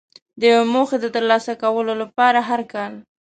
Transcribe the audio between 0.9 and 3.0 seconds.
د ترلاسه کولو لپاره هر کال.